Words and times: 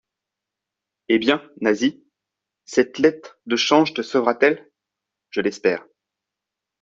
Eh! 1.09 1.19
bien, 1.19 1.47
Nasie, 1.57 2.03
cette 2.65 2.97
lettre 2.97 3.39
de 3.45 3.55
change 3.55 3.93
te 3.93 4.01
sauvera-t-elle? 4.01 4.67
Je 5.29 5.41
l'espère. 5.41 5.85